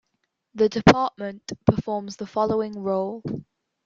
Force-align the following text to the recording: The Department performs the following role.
The 0.55 0.67
Department 0.67 1.51
performs 1.67 2.15
the 2.15 2.25
following 2.25 2.73
role. 2.81 3.21